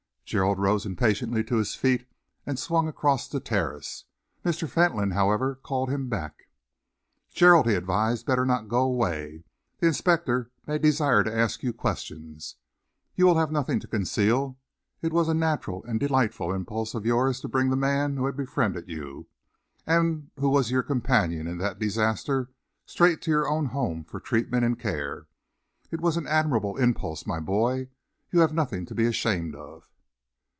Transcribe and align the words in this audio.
Gerald 0.31 0.59
rose 0.59 0.85
impatiently 0.85 1.43
to 1.43 1.57
his 1.57 1.75
feet 1.75 2.07
and 2.45 2.57
swung 2.57 2.87
across 2.87 3.27
the 3.27 3.41
terrace. 3.41 4.05
Mr. 4.45 4.65
Fentolin, 4.65 5.11
however, 5.11 5.55
called 5.55 5.89
him 5.89 6.07
back. 6.07 6.47
"Gerald," 7.33 7.67
he 7.67 7.75
advised, 7.75 8.25
"better 8.25 8.45
not 8.45 8.69
go 8.69 8.83
away. 8.83 9.43
The 9.81 9.87
inspector 9.87 10.49
may 10.65 10.77
desire 10.79 11.21
to 11.25 11.37
ask 11.37 11.63
you 11.63 11.73
questions. 11.73 12.55
You 13.13 13.25
will 13.25 13.35
have 13.39 13.51
nothing 13.51 13.81
to 13.81 13.89
conceal. 13.89 14.57
It 15.01 15.11
was 15.11 15.27
a 15.27 15.33
natural 15.33 15.83
and 15.83 15.99
delightful 15.99 16.53
impulse 16.53 16.93
of 16.95 17.05
yours 17.05 17.41
to 17.41 17.49
bring 17.49 17.69
the 17.69 17.75
man 17.75 18.15
who 18.15 18.25
had 18.25 18.37
befriended 18.37 18.87
you, 18.87 19.27
and 19.85 20.31
who 20.39 20.47
was 20.47 20.71
your 20.71 20.81
companion 20.81 21.45
in 21.45 21.57
that 21.57 21.77
disaster, 21.77 22.51
straight 22.85 23.21
to 23.23 23.31
your 23.31 23.49
own 23.49 23.65
home 23.65 24.05
for 24.05 24.21
treatment 24.21 24.63
and 24.63 24.79
care. 24.79 25.27
It 25.91 25.99
was 25.99 26.15
an 26.15 26.25
admirable 26.25 26.77
impulse, 26.77 27.27
my 27.27 27.41
boy. 27.41 27.89
You 28.31 28.39
have 28.39 28.53
nothing 28.53 28.85
to 28.85 28.95
be 28.95 29.05
ashamed 29.07 29.55
of." 29.55 29.89